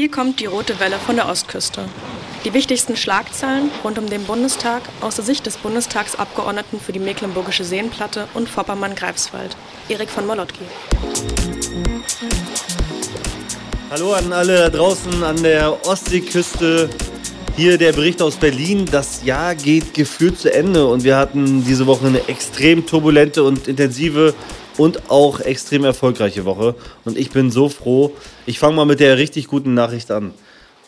Hier 0.00 0.10
kommt 0.10 0.40
die 0.40 0.46
rote 0.46 0.80
Welle 0.80 0.96
von 0.96 1.16
der 1.16 1.28
Ostküste. 1.28 1.84
Die 2.46 2.54
wichtigsten 2.54 2.96
Schlagzeilen 2.96 3.70
rund 3.84 3.98
um 3.98 4.08
den 4.08 4.24
Bundestag 4.24 4.80
aus 5.02 5.16
der 5.16 5.26
Sicht 5.26 5.44
des 5.44 5.58
Bundestagsabgeordneten 5.58 6.80
für 6.80 6.92
die 6.92 6.98
Mecklenburgische 6.98 7.64
Seenplatte 7.64 8.26
und 8.32 8.48
Vorpommern-Greifswald, 8.48 9.54
Erik 9.90 10.08
von 10.08 10.26
Molotki. 10.26 10.64
Hallo 13.90 14.14
an 14.14 14.32
alle 14.32 14.56
da 14.56 14.70
draußen 14.70 15.22
an 15.22 15.42
der 15.42 15.86
Ostseeküste. 15.86 16.88
Hier 17.54 17.76
der 17.76 17.92
Bericht 17.92 18.22
aus 18.22 18.36
Berlin. 18.36 18.86
Das 18.90 19.22
Jahr 19.24 19.54
geht 19.54 19.92
gefühlt 19.92 20.38
zu 20.38 20.50
Ende 20.50 20.86
und 20.86 21.04
wir 21.04 21.18
hatten 21.18 21.62
diese 21.62 21.86
Woche 21.86 22.06
eine 22.06 22.26
extrem 22.26 22.86
turbulente 22.86 23.44
und 23.44 23.68
intensive 23.68 24.32
und 24.80 25.10
auch 25.10 25.40
extrem 25.40 25.84
erfolgreiche 25.84 26.46
Woche. 26.46 26.74
Und 27.04 27.18
ich 27.18 27.30
bin 27.30 27.50
so 27.50 27.68
froh. 27.68 28.12
Ich 28.46 28.58
fange 28.58 28.76
mal 28.76 28.86
mit 28.86 28.98
der 28.98 29.18
richtig 29.18 29.46
guten 29.46 29.74
Nachricht 29.74 30.10
an. 30.10 30.32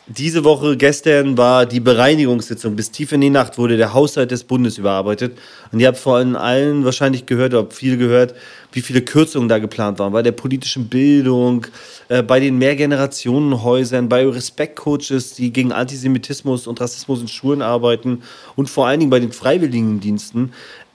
Diese 0.07 0.45
Woche, 0.45 0.79
gestern, 0.79 1.37
war 1.37 1.67
die 1.67 1.79
Bereinigungssitzung. 1.79 2.75
Bis 2.75 2.91
tief 2.91 3.13
in 3.13 3.21
die 3.21 3.29
Nacht 3.29 3.59
wurde 3.59 3.77
der 3.77 3.93
Haushalt 3.93 4.31
des 4.31 4.45
Bundes 4.45 4.79
überarbeitet. 4.79 5.37
Und 5.71 5.81
ihr 5.81 5.89
habt 5.89 5.99
vor 5.99 6.17
allem 6.17 6.37
allen 6.37 6.87
wahrscheinlich 6.87 7.27
gehört, 7.27 7.53
oder 7.53 7.71
viel 7.71 7.99
gehört, 7.99 8.35
wie 8.73 8.81
viele 8.81 9.03
Kürzungen 9.03 9.51
da 9.51 9.59
geplant 9.59 9.99
waren. 9.99 10.13
Bei 10.13 10.23
der 10.23 10.33
politischen 10.33 10.89
Bildung, 10.89 11.67
äh, 12.09 12.23
bei 12.23 12.41
den 12.41 12.57
Mehrgenerationenhäusern, 12.59 14.09
bei 14.09 14.27
Respektcoaches, 14.27 15.35
die 15.35 15.53
gegen 15.53 15.71
Antisemitismus 15.71 16.67
und 16.67 16.81
Rassismus 16.81 17.21
in 17.21 17.29
Schulen 17.29 17.63
arbeiten 17.63 18.23
und 18.57 18.71
vor 18.71 18.87
allen 18.87 19.01
Dingen 19.01 19.11
bei 19.11 19.21
den 19.21 19.33
Freiwilligendiensten. 19.33 20.53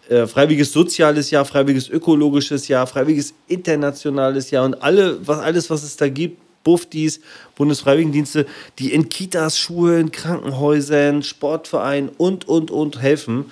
Äh, 0.09 0.25
freiwilliges 0.25 0.71
soziales 0.71 1.31
Jahr, 1.31 1.43
freiwilliges 1.43 1.89
ökologisches 1.89 2.67
Jahr, 2.67 2.87
freiwilliges 2.87 3.33
internationales 3.47 4.51
Jahr 4.51 4.63
und 4.65 4.81
alle, 4.81 5.25
was, 5.27 5.39
alles, 5.39 5.69
was 5.69 5.83
es 5.83 5.97
da 5.97 6.07
gibt, 6.07 6.39
Buftis, 6.63 7.21
Bundesfreiwilligendienste, 7.55 8.45
die 8.79 8.93
in 8.93 9.09
Kitas, 9.09 9.57
Schulen, 9.57 10.11
Krankenhäusern, 10.11 11.23
Sportvereinen 11.23 12.09
und, 12.17 12.47
und, 12.47 12.71
und 12.71 13.01
helfen. 13.01 13.45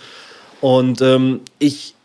Und 0.62 1.02
ähm, 1.02 1.42
ich 1.60 1.96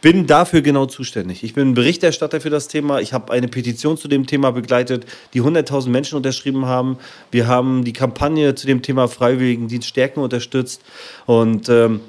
bin 0.00 0.26
dafür 0.26 0.60
genau 0.60 0.86
zuständig. 0.86 1.42
Ich 1.42 1.54
bin 1.54 1.74
Berichterstatter 1.74 2.40
für 2.40 2.50
das 2.50 2.68
Thema. 2.68 3.00
Ich 3.00 3.12
habe 3.12 3.32
eine 3.32 3.48
Petition 3.48 3.96
zu 3.96 4.06
dem 4.06 4.26
Thema 4.26 4.52
begleitet, 4.52 5.06
die 5.34 5.42
100.000 5.42 5.88
Menschen 5.88 6.16
unterschrieben 6.16 6.66
haben. 6.66 6.98
Wir 7.30 7.46
haben 7.46 7.84
die 7.84 7.92
Kampagne 7.92 8.54
zu 8.54 8.66
dem 8.66 8.82
Thema 8.82 9.08
Freiwilligendienst 9.08 9.88
stärken 9.88 10.20
unterstützt. 10.20 10.82
Und 11.26 11.68
ähm, 11.68 12.00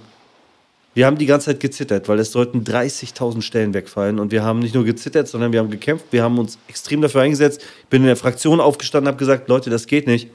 wir 1.00 1.06
haben 1.06 1.18
die 1.18 1.28
ganze 1.28 1.46
Zeit 1.46 1.62
gezittert, 1.62 2.10
weil 2.10 2.20
es 2.20 2.34
sollten 2.34 2.66
30.000 2.66 3.42
Stellen 3.42 3.74
wegfallen. 3.74 4.20
Und 4.20 4.34
wir 4.34 4.44
haben 4.44 4.60
nicht 4.60 4.76
nur 4.76 4.84
gezittert, 4.84 5.30
sondern 5.30 5.54
wir 5.54 5.60
haben 5.62 5.70
gekämpft. 5.70 6.08
Wir 6.12 6.24
haben 6.24 6.38
uns 6.38 6.58
extrem 6.68 7.00
dafür 7.02 7.22
eingesetzt. 7.22 7.62
Ich 7.84 7.88
bin 7.88 8.02
in 8.02 8.08
der 8.08 8.18
Fraktion 8.18 8.60
aufgestanden 8.60 9.08
und 9.08 9.14
habe 9.14 9.18
gesagt, 9.18 9.48
Leute, 9.48 9.70
das 9.70 9.88
geht 9.88 10.08
nicht. 10.08 10.28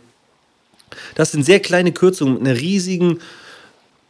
Das 1.17 1.33
sind 1.33 1.45
sehr 1.45 1.61
kleine 1.61 1.93
Kürzungen 1.93 2.39
mit 2.39 2.49
einer 2.49 2.59
riesigen, 2.59 3.19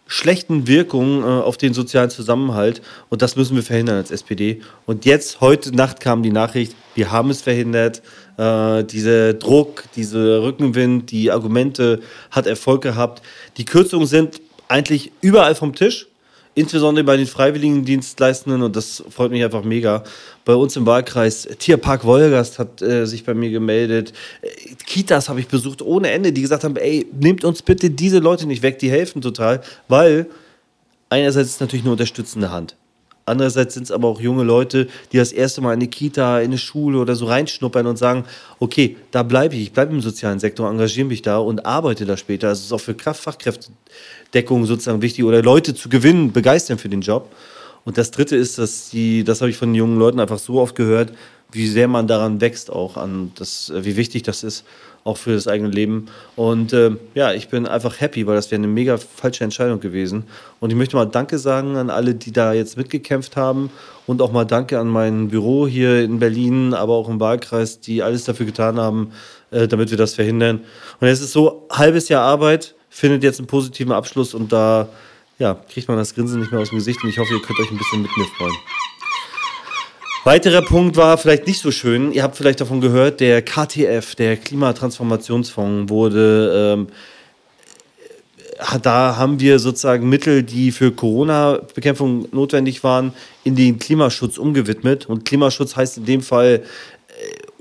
schlechten 0.07 0.69
Wirkung 0.69 1.23
äh, 1.23 1.25
auf 1.25 1.57
den 1.57 1.75
sozialen 1.75 2.11
Zusammenhalt. 2.11 2.83
Und 3.09 3.21
das 3.21 3.35
müssen 3.35 3.57
wir 3.57 3.65
verhindern 3.65 3.97
als 3.97 4.13
SPD. 4.13 4.61
Und 4.87 5.07
jetzt, 5.07 5.41
heute 5.41 5.75
Nacht 5.75 5.99
kam 5.99 6.23
die 6.23 6.31
Nachricht, 6.31 6.77
wir 6.95 7.11
haben 7.11 7.31
es 7.31 7.43
verhindert. 7.43 8.01
Äh, 8.37 8.85
dieser 8.85 9.35
Druck, 9.35 9.87
dieser 9.97 10.45
Rückenwind, 10.45 11.11
die 11.11 11.33
Argumente 11.33 12.01
hat 12.31 12.47
Erfolg 12.47 12.83
gehabt. 12.83 13.23
Die 13.57 13.65
Kürzungen 13.65 14.07
sind 14.07 14.41
eigentlich 14.69 15.11
überall 15.21 15.57
vom 15.57 15.75
Tisch 15.75 16.07
insbesondere 16.55 17.05
bei 17.05 17.17
den 17.17 17.27
Freiwilligendienstleistenden 17.27 18.63
und 18.63 18.77
das 18.77 19.03
freut 19.11 19.31
mich 19.31 19.43
einfach 19.43 19.65
mega. 19.65 20.05
Bei 20.45 20.55
uns 20.55 20.77
im 20.77 20.87
Wahlkreis 20.87 21.49
Tierpark 21.59 22.05
Wolgast 22.05 22.59
hat 22.59 22.83
äh, 22.83 23.07
sich 23.07 23.25
bei 23.25 23.35
mir 23.35 23.51
gemeldet. 23.51 24.13
Äh, 24.43 24.49
Kitas 24.87 25.29
habe 25.29 25.41
ich 25.41 25.49
besucht 25.49 25.83
ohne 25.83 26.11
Ende, 26.11 26.33
die 26.33 26.43
gesagt 26.43 26.65
haben, 26.65 26.77
ey, 26.77 27.07
nehmt 27.13 27.45
uns 27.45 27.63
bitte 27.63 27.91
diese 27.91 28.19
Leute 28.19 28.47
nicht 28.47 28.63
weg, 28.63 28.79
die 28.79 28.91
helfen 28.91 29.23
total, 29.23 29.63
weil 29.89 30.27
einerseits 31.11 31.51
ist 31.51 31.61
natürlich 31.61 31.85
eine 31.85 31.93
unterstützende 31.93 32.51
Hand. 32.51 32.77
Andererseits 33.27 33.75
sind 33.75 33.85
es 33.85 33.91
aber 33.91 34.09
auch 34.09 34.21
junge 34.21 34.45
Leute, 34.45 34.87
die 35.13 35.17
das 35.17 35.33
erste 35.33 35.61
Mal 35.61 35.73
in 35.73 35.81
eine 35.81 35.89
Kita, 35.89 36.41
in 36.41 36.47
eine 36.47 36.59
Schule 36.59 36.99
oder 36.99 37.17
so 37.17 37.27
reinschnuppern 37.27 37.87
und 37.87 37.97
sagen, 37.97 38.25
okay, 38.59 38.97
da 39.11 39.23
bleibe 39.23 39.55
ich, 39.55 39.63
ich 39.63 39.73
bleibe 39.73 39.93
im 39.93 40.03
sozialen 40.03 40.39
Sektor, 40.39 40.69
engagiere 40.69 41.07
mich 41.07 41.23
da 41.23 41.39
und 41.39 41.65
arbeite 41.65 42.05
da 42.05 42.17
später. 42.17 42.49
Das 42.49 42.61
ist 42.61 42.73
auch 42.73 42.81
für 42.81 42.95
Fachkräftedeckung 42.95 44.67
sozusagen 44.67 45.01
wichtig 45.01 45.25
oder 45.25 45.43
Leute 45.43 45.75
zu 45.75 45.89
gewinnen, 45.89 46.33
begeistern 46.33 46.77
für 46.77 46.91
den 46.91 47.01
Job. 47.01 47.31
Und 47.85 47.99
das 47.99 48.11
Dritte 48.11 48.37
ist, 48.37 48.59
dass 48.59 48.91
die, 48.91 49.25
das 49.25 49.41
habe 49.41 49.51
ich 49.51 49.57
von 49.57 49.75
jungen 49.75 49.99
Leuten 49.99 50.21
einfach 50.21 50.39
so 50.39 50.61
oft 50.61 50.75
gehört, 50.75 51.13
wie 51.53 51.69
sehr 51.69 51.89
man 51.89 52.07
daran 52.07 52.41
wächst 52.41 52.71
auch 52.71 52.97
an 52.97 53.33
das, 53.37 53.73
wie 53.75 53.97
wichtig 53.97 54.23
das 54.23 54.43
ist 54.43 54.65
auch 55.05 55.19
für 55.19 55.35
das 55.35 55.47
eigene 55.47 55.69
Leben. 55.69 56.07
Und 56.35 56.73
äh, 56.73 56.93
ja, 57.15 57.33
ich 57.33 57.49
bin 57.49 57.67
einfach 57.67 58.01
happy, 58.01 58.27
weil 58.27 58.37
das 58.37 58.51
wäre 58.51 58.59
eine 58.59 58.67
mega 58.67 58.97
falsche 58.97 59.45
Entscheidung 59.45 59.79
gewesen. 59.79 60.25
Und 60.61 60.71
ich 60.71 60.77
möchte 60.77 60.97
mal 60.97 61.05
Danke 61.05 61.39
sagen 61.39 61.77
an 61.77 61.91
alle, 61.91 62.15
die 62.15 62.33
da 62.33 62.55
jetzt 62.55 62.79
mitgekämpft 62.79 63.37
haben 63.37 63.71
und 64.07 64.23
auch 64.23 64.33
mal 64.33 64.47
Danke 64.47 64.79
an 64.79 64.89
mein 64.89 65.29
Büro 65.29 65.69
hier 65.69 66.03
in 66.03 66.19
Berlin, 66.19 66.73
aber 66.73 66.95
auch 66.95 67.09
im 67.09 67.21
Wahlkreis, 67.21 67.81
die 67.81 68.03
alles 68.03 68.25
dafür 68.25 68.47
getan 68.47 68.81
haben, 68.81 69.13
äh, 69.51 69.69
damit 69.69 69.91
wir 69.91 69.99
das 69.99 70.15
verhindern. 70.15 70.63
Und 71.01 71.09
es 71.09 71.21
ist 71.21 71.33
so, 71.33 71.69
halbes 71.71 72.09
Jahr 72.09 72.23
Arbeit 72.23 72.75
findet 72.89 73.23
jetzt 73.23 73.41
einen 73.41 73.47
positiven 73.47 73.93
Abschluss 73.93 74.33
und 74.33 74.53
da 74.53 74.89
ja, 75.39 75.55
kriegt 75.69 75.89
man 75.89 75.99
das 75.99 76.15
Grinsen 76.15 76.41
nicht 76.41 76.53
mehr 76.53 76.61
aus 76.61 76.71
dem 76.71 76.79
Gesicht 76.79 77.03
und 77.03 77.11
ich 77.11 77.19
hoffe, 77.19 77.35
ihr 77.35 77.43
könnt 77.43 77.59
euch 77.59 77.71
ein 77.71 77.77
bisschen 77.77 78.03
mit 78.03 78.17
mir 78.17 78.25
freuen. 78.39 78.55
Weiterer 80.25 80.63
Punkt 80.63 80.97
war 80.97 81.19
vielleicht 81.19 81.47
nicht 81.47 81.61
so 81.61 81.71
schön. 81.71 82.11
Ihr 82.11 82.23
habt 82.23 82.35
vielleicht 82.37 82.59
davon 82.59 82.81
gehört, 82.81 83.21
der 83.21 83.43
KTF, 83.43 84.15
der 84.15 84.39
Klimatransformationsfonds, 84.39 85.91
wurde. 85.91 86.79
Ähm, 86.79 86.87
da 88.81 89.17
haben 89.19 89.39
wir 89.39 89.59
sozusagen 89.59 90.09
Mittel, 90.09 90.43
die 90.43 90.73
für 90.73 90.93
Corona-Bekämpfung 90.93 92.29
notwendig 92.33 92.83
waren, 92.83 93.13
in 93.43 93.55
den 93.55 93.79
Klimaschutz 93.79 94.39
umgewidmet. 94.39 95.05
Und 95.05 95.27
Klimaschutz 95.27 95.77
heißt 95.77 95.99
in 95.99 96.07
dem 96.07 96.23
Fall 96.23 96.63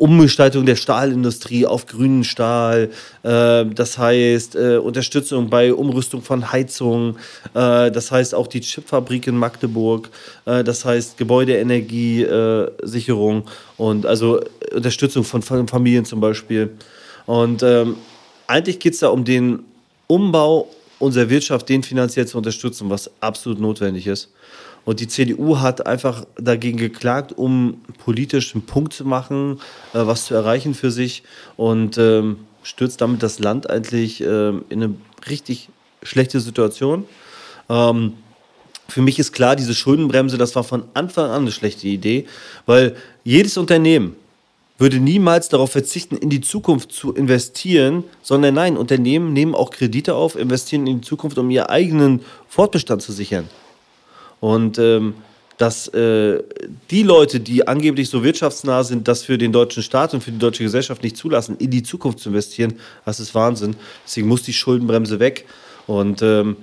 Umgestaltung 0.04 0.66
der 0.66 0.76
Stahlindustrie 0.76 1.66
auf 1.66 1.86
grünen 1.86 2.26
Stahl, 2.26 2.90
äh, 3.24 3.66
das 3.66 3.98
heißt 3.98 4.58
äh, 4.58 4.76
Unterstützung 4.76 5.50
bei 5.50 5.74
Umrüstung 5.74 6.22
von 6.22 6.52
Heizungen, 6.52 7.16
äh, 7.54 7.90
das 7.90 8.12
heißt 8.12 8.36
auch 8.36 8.48
die 8.48 8.60
Chipfabrik 8.60 9.28
in 9.28 9.38
Magdeburg, 9.38 10.10
äh, 10.44 10.62
das 10.62 10.84
heißt 10.84 11.18
Gebäudeenergiesicherung 11.18 13.46
und 13.78 14.06
also 14.06 14.42
Unterstützung 14.76 15.24
von 15.24 15.42
Familien 15.42 16.04
zum 16.04 16.20
Beispiel. 16.20 16.72
Und 17.26 17.64
ähm, 17.64 17.96
eigentlich 18.46 18.80
geht 18.80 18.96
es 18.96 19.00
da 19.00 19.08
um 19.08 19.24
den 19.24 19.60
Umbau 20.08 20.68
unserer 21.00 21.30
Wirtschaft, 21.30 21.70
den 21.70 21.82
finanziell 21.82 22.28
zu 22.28 22.38
unterstützen, 22.38 22.90
was 22.90 23.10
absolut 23.22 23.62
notwendig 23.62 24.08
ist. 24.08 24.34
Und 24.86 25.00
die 25.00 25.08
CDU 25.08 25.60
hat 25.60 25.86
einfach 25.88 26.26
dagegen 26.36 26.78
geklagt, 26.78 27.32
um 27.32 27.82
politisch 28.04 28.54
einen 28.54 28.66
Punkt 28.66 28.94
zu 28.94 29.06
machen, 29.06 29.60
äh, 29.94 30.06
was 30.06 30.26
zu 30.26 30.36
erreichen 30.36 30.74
für 30.74 30.92
sich 30.92 31.24
und 31.56 31.98
ähm, 31.98 32.40
stürzt 32.64 33.02
damit 33.02 33.24
das 33.24 33.40
Land 33.40 33.70
eigentlich 33.70 34.22
äh, 34.22 34.50
in 34.50 34.64
eine 34.72 34.96
richtig 35.30 35.70
schlechte 36.02 36.40
Situation. 36.40 37.06
Ähm, 37.70 38.14
für 38.90 39.02
mich 39.02 39.20
ist 39.20 39.32
klar, 39.32 39.56
diese 39.56 39.74
Schuldenbremse, 39.74 40.38
das 40.38 40.56
war 40.56 40.64
von 40.64 40.84
Anfang 40.94 41.30
an 41.32 41.44
eine 41.44 41.52
schlechte 41.52 41.88
Idee, 41.88 42.26
weil 42.66 42.96
jedes 43.24 43.58
Unternehmen 43.58 44.16
würde 44.78 45.00
niemals 45.00 45.50
darauf 45.50 45.72
verzichten, 45.72 46.18
in 46.18 46.30
die 46.30 46.42
Zukunft 46.42 46.92
zu 46.92 47.14
investieren, 47.14 48.04
sondern 48.22 48.56
nein, 48.56 48.76
Unternehmen 48.76 49.32
nehmen 49.32 49.56
auch 49.56 49.70
Kredite 49.70 50.16
auf, 50.16 50.36
investieren 50.36 50.88
in 50.88 51.02
die 51.02 51.08
Zukunft, 51.08 51.38
um 51.38 51.50
ihren 51.50 51.68
eigenen 51.68 52.22
Fortbestand 52.50 53.02
zu 53.02 53.14
sichern. 53.14 53.48
Und 54.44 54.78
ähm, 54.78 55.14
dass 55.58 55.88
äh, 55.88 56.44
die 56.92 57.04
Leute, 57.04 57.40
die 57.40 57.66
angeblich 57.66 58.10
so 58.10 58.26
wirtschaftsnah 58.26 58.84
sind, 58.84 59.08
das 59.08 59.24
für 59.24 59.38
den 59.38 59.54
deutschen 59.54 59.82
Staat 59.82 60.14
und 60.14 60.22
für 60.22 60.34
die 60.34 60.38
deutsche 60.38 60.64
Gesellschaft 60.64 61.02
nicht 61.02 61.16
zulassen, 61.16 61.56
in 61.60 61.72
die 61.72 61.82
Zukunft 61.82 62.20
zu 62.20 62.28
investieren, 62.28 62.74
das 63.06 63.22
ist 63.22 63.34
Wahnsinn. 63.34 63.78
Deswegen 64.06 64.28
muss 64.28 64.44
die 64.44 64.52
Schuldenbremse 64.52 65.22
weg. 65.22 65.46
Und 65.88 66.22
ähm, 66.22 66.58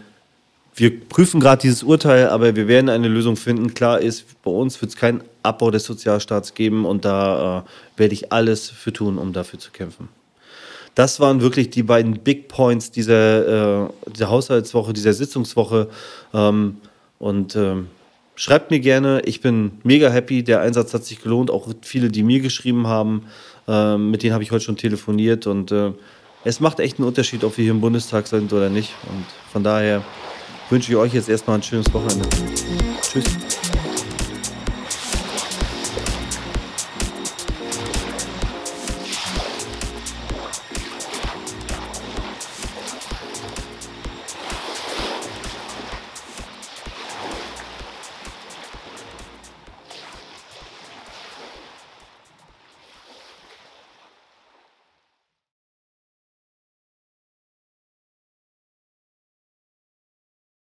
wir 0.75 1.01
prüfen 1.09 1.41
gerade 1.41 1.63
dieses 1.63 1.83
Urteil, 1.83 2.29
aber 2.29 2.55
wir 2.55 2.69
werden 2.69 2.91
eine 2.91 3.09
Lösung 3.09 3.37
finden. 3.37 3.73
Klar 3.73 4.03
ist, 4.03 4.43
bei 4.43 4.51
uns 4.51 4.79
wird 4.83 4.91
es 4.91 4.99
keinen 4.99 5.23
Abbau 5.43 5.71
des 5.71 5.85
Sozialstaats 5.85 6.53
geben 6.53 6.85
und 6.85 7.07
da 7.07 7.61
äh, 7.61 7.99
werde 7.99 8.13
ich 8.13 8.31
alles 8.31 8.69
für 8.69 8.93
tun, 8.93 9.17
um 9.17 9.33
dafür 9.33 9.59
zu 9.59 9.71
kämpfen. 9.71 10.11
Das 10.95 11.19
waren 11.19 11.41
wirklich 11.41 11.71
die 11.71 11.83
beiden 11.83 12.19
Big 12.19 12.49
Points 12.49 12.91
dieser, 12.91 13.85
äh, 13.87 13.89
dieser 14.15 14.29
Haushaltswoche, 14.29 14.93
dieser 14.93 15.15
Sitzungswoche. 15.15 15.89
Ähm, 16.35 16.77
und 17.21 17.55
ähm, 17.55 17.89
schreibt 18.35 18.73
mir 18.73 18.81
gerne, 18.81 19.21
ich 19.27 19.41
bin 19.41 19.73
mega 19.85 20.11
happy, 20.11 20.43
der 20.43 20.63
Einsatz 20.63 20.93
hat 20.95 21.05
sich 21.05 21.23
gelohnt, 21.23 21.51
auch 21.51 21.69
viele, 21.83 22.09
die 22.09 22.25
mir 22.25 22.41
geschrieben 22.41 22.89
haben, 22.89 23.27
ähm, 23.69 24.11
mit 24.11 24.25
denen 24.25 24.33
habe 24.33 24.43
ich 24.43 24.51
heute 24.51 24.65
schon 24.65 24.79
telefoniert 24.79 25.47
und 25.47 25.71
äh, 25.71 25.93
es 26.43 26.59
macht 26.61 26.81
echt 26.81 26.99
einen 26.99 27.07
Unterschied, 27.07 27.45
ob 27.45 27.57
wir 27.59 27.65
hier 27.65 27.73
im 27.73 27.83
Bundestag 27.83 28.27
sind 28.27 28.53
oder 28.53 28.71
nicht. 28.71 28.95
Und 29.13 29.27
von 29.53 29.63
daher 29.63 30.03
wünsche 30.71 30.91
ich 30.91 30.97
euch 30.97 31.13
jetzt 31.13 31.29
erstmal 31.29 31.59
ein 31.59 31.63
schönes 31.63 31.93
Wochenende. 31.93 32.27
Tschüss. 33.03 33.60